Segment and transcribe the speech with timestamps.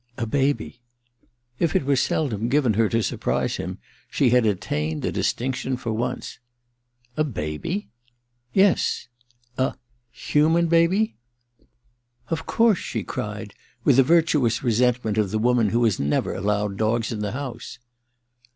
[0.13, 0.81] < A baby.'
[1.59, 3.77] If it was seldom given her to surprise him,
[4.09, 6.39] she had attained the distinction for once.
[7.19, 7.87] *Ababy?*
[8.51, 9.75] *Yes.' * A—
[10.31, 11.17] ^human baby?'
[11.97, 13.53] * Of course!' she cried,
[13.83, 17.77] with the virtuous resentment of the woman who has never allowed dogs in the house.